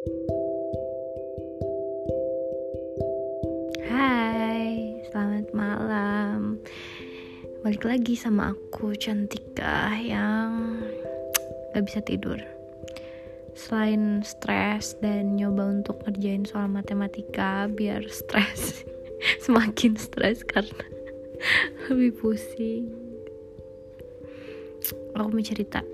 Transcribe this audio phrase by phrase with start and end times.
[0.00, 0.16] Hai,
[5.12, 6.56] selamat malam.
[7.60, 10.80] Balik lagi sama aku Cantika yang
[11.76, 12.40] gak bisa tidur.
[13.52, 18.88] Selain stres dan nyoba untuk ngerjain soal matematika biar stres
[19.44, 20.80] semakin stres karena
[21.92, 22.88] lebih pusing.
[25.12, 25.84] Aku mau cerita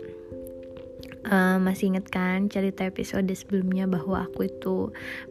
[1.27, 4.77] uh, masih inget kan cerita episode sebelumnya bahwa aku itu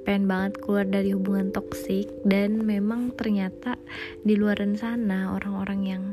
[0.04, 3.80] pengen banget keluar dari hubungan toksik dan memang ternyata
[4.22, 6.04] di luar sana orang-orang yang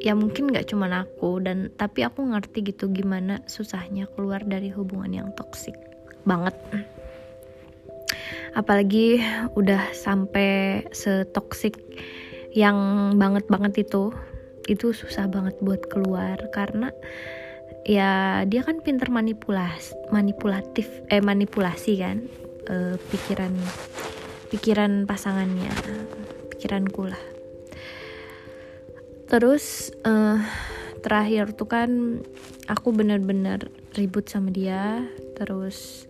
[0.00, 5.12] ya mungkin gak cuma aku dan tapi aku ngerti gitu gimana susahnya keluar dari hubungan
[5.12, 5.76] yang toksik
[6.24, 6.56] banget.
[8.50, 9.22] Apalagi
[9.54, 11.78] udah sampai setoksik
[12.50, 14.10] yang banget banget itu
[14.66, 16.90] itu susah banget buat keluar karena
[17.88, 22.24] ya dia kan pinter manipulas manipulatif eh manipulasi kan
[22.68, 23.56] e, pikiran
[24.50, 25.72] pikiran pasangannya
[26.60, 27.24] pikiranku lah.
[29.30, 30.36] Terus uh,
[31.00, 32.20] terakhir tuh kan
[32.68, 35.08] aku bener-bener ribut sama dia.
[35.40, 36.04] Terus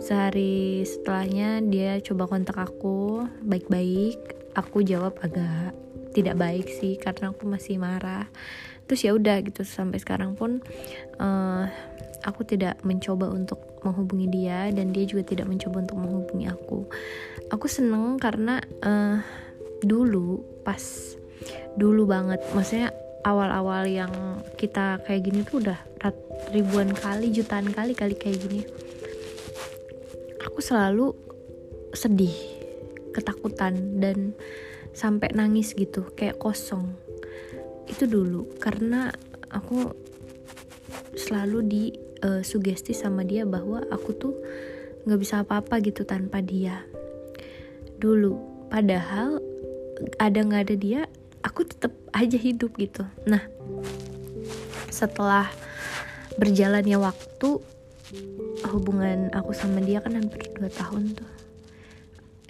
[0.00, 4.16] sehari setelahnya dia coba kontak aku baik-baik.
[4.56, 5.76] Aku jawab agak
[6.10, 8.26] tidak baik sih karena aku masih marah.
[8.90, 10.58] Terus ya udah gitu sampai sekarang pun
[11.22, 11.64] uh,
[12.26, 16.90] aku tidak mencoba untuk menghubungi dia dan dia juga tidak mencoba untuk menghubungi aku.
[17.54, 19.22] Aku seneng karena uh,
[19.80, 20.82] dulu pas
[21.78, 22.92] dulu banget maksudnya
[23.24, 24.12] awal-awal yang
[24.56, 25.78] kita kayak gini tuh udah
[26.52, 28.66] ribuan kali jutaan kali kali kayak gini.
[30.50, 31.12] Aku selalu
[31.92, 32.32] sedih
[33.12, 34.32] ketakutan dan
[34.92, 36.94] sampai nangis gitu kayak kosong.
[37.86, 39.10] Itu dulu karena
[39.50, 39.90] aku
[41.14, 41.84] selalu di
[42.22, 44.34] uh, sugesti sama dia bahwa aku tuh
[45.04, 46.84] nggak bisa apa-apa gitu tanpa dia.
[48.00, 49.40] Dulu padahal
[50.16, 51.00] ada nggak ada dia
[51.44, 53.04] aku tetap aja hidup gitu.
[53.28, 53.42] Nah
[54.90, 55.48] setelah
[56.36, 57.60] berjalannya waktu
[58.70, 61.30] hubungan aku sama dia kan hampir 2 tahun tuh.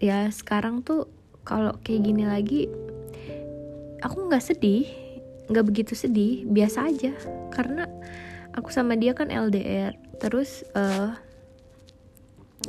[0.01, 1.07] Ya sekarang tuh
[1.51, 2.71] kalau kayak gini lagi
[4.07, 4.87] aku nggak sedih
[5.51, 7.11] nggak begitu sedih biasa aja.
[7.51, 7.91] Karena
[8.55, 11.11] aku sama dia kan LDR terus uh,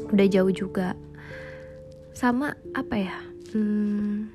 [0.09, 0.97] udah jauh juga.
[2.17, 3.17] Sama apa ya
[3.53, 4.29] hmm,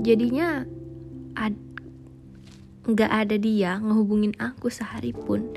[0.00, 0.64] jadinya
[2.88, 5.52] nggak ad, ada dia ngehubungin aku sehari pun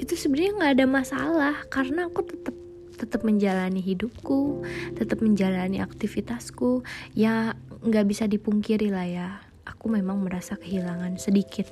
[0.00, 1.54] itu sebenarnya nggak ada masalah.
[1.68, 2.56] Karena aku tetap
[3.00, 4.60] tetap menjalani hidupku
[4.94, 6.84] tetap menjalani aktivitasku.
[7.16, 9.28] Ya nggak bisa dipungkiri lah ya.
[9.64, 11.70] Aku memang merasa kehilangan sedikit.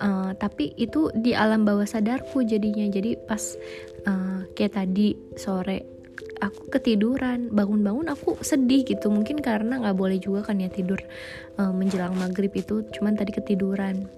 [0.00, 2.84] Uh, tapi itu di alam bawah sadarku jadinya.
[2.88, 3.56] Jadi pas
[4.08, 5.84] uh, kayak tadi sore
[6.40, 9.08] aku ketiduran bangun-bangun aku sedih gitu.
[9.12, 11.00] Mungkin karena nggak boleh juga kan ya tidur
[11.60, 12.84] uh, menjelang maghrib itu.
[12.92, 14.08] Cuman tadi ketiduran.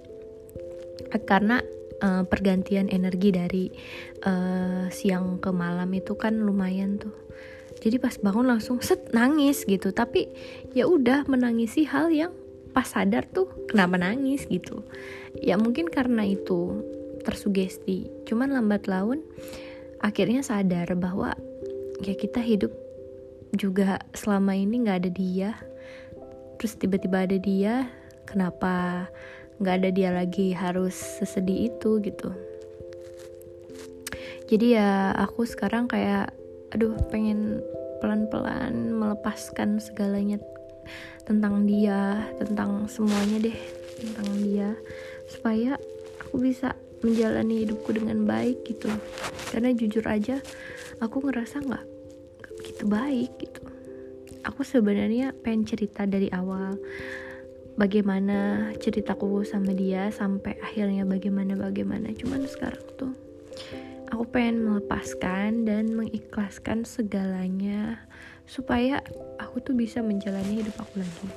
[1.07, 1.63] Karena
[2.01, 3.65] uh, pergantian energi dari
[4.25, 7.13] uh, siang ke malam itu kan lumayan tuh.
[7.77, 9.93] Jadi pas bangun langsung set nangis gitu.
[9.93, 10.29] Tapi
[10.73, 12.33] ya udah menangisi hal yang
[12.73, 14.81] pas sadar tuh kenapa nangis gitu.
[15.37, 16.81] Ya mungkin karena itu
[17.21, 18.09] tersugesti.
[18.25, 19.21] Cuman lambat laun
[20.01, 21.33] akhirnya sadar bahwa
[22.01, 22.73] ya kita hidup
[23.53, 25.51] juga selama ini nggak ada dia.
[26.57, 27.85] Terus tiba-tiba ada dia
[28.25, 29.05] kenapa
[29.57, 32.29] nggak ada dia lagi harus sesedih itu gitu.
[34.47, 36.31] Jadi ya aku sekarang kayak
[36.71, 37.59] aduh pengen
[37.99, 40.39] pelan-pelan melepaskan segalanya
[41.27, 43.59] tentang dia tentang semuanya deh
[43.99, 44.69] tentang dia
[45.27, 45.75] supaya
[46.23, 48.87] aku bisa menjalani hidupku dengan baik gitu.
[49.51, 50.39] Karena jujur aja
[51.03, 51.85] aku ngerasa nggak
[52.61, 53.61] begitu baik gitu.
[54.47, 56.79] Aku sebenarnya pengen cerita dari awal
[57.77, 62.11] bagaimana ceritaku sama dia sampai akhirnya bagaimana bagaimana.
[62.11, 63.13] Cuman sekarang tuh
[64.09, 68.01] aku pengen melepaskan dan mengikhlaskan segalanya
[68.49, 68.99] supaya
[69.37, 71.29] aku tuh bisa menjalani hidup aku lagi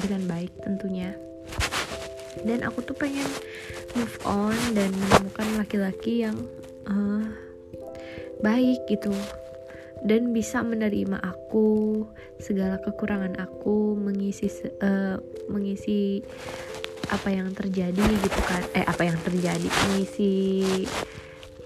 [0.00, 1.12] dengan baik tentunya.
[2.42, 3.26] Dan aku tuh pengen
[3.98, 6.38] move on dan menemukan laki-laki yang
[6.86, 7.26] uh,
[8.40, 9.10] baik gitu
[10.02, 12.06] dan bisa menerima aku
[12.38, 14.46] segala kekurangan aku mengisi
[14.78, 15.18] uh,
[15.50, 16.22] mengisi
[17.08, 18.62] apa yang terjadi gitu kan.
[18.76, 19.66] Eh apa yang terjadi?
[19.88, 20.34] Mengisi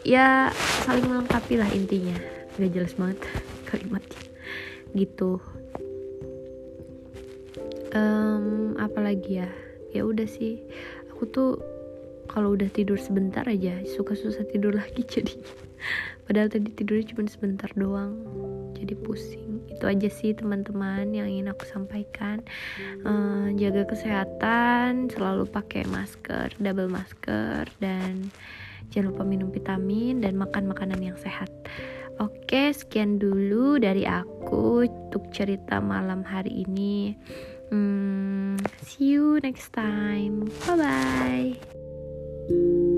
[0.06, 0.48] ya
[0.86, 2.16] saling melengkapi lah intinya.
[2.56, 3.18] Gak jelas banget
[3.68, 4.22] kalimatnya.
[4.94, 5.40] Gitu.
[7.92, 9.48] Um, apalagi ya?
[9.92, 10.64] Ya udah sih.
[11.12, 11.60] Aku tuh
[12.32, 15.36] kalau udah tidur sebentar aja suka susah tidur lagi jadi
[16.24, 18.16] padahal tadi tidurnya cuma sebentar doang
[18.72, 22.40] jadi pusing itu aja sih teman-teman yang ingin aku sampaikan
[23.04, 28.32] uh, jaga kesehatan selalu pakai masker double masker dan
[28.90, 31.52] jangan lupa minum vitamin dan makan makanan yang sehat
[32.20, 37.16] Oke, sekian dulu dari aku untuk cerita malam hari ini.
[37.72, 40.44] Hmm, see you next time.
[40.68, 41.91] Bye bye.
[42.52, 42.91] Thank you.